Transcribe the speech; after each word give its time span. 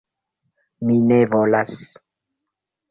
Mi 0.91 0.95
ne 1.11 1.21
volas! 1.37 1.79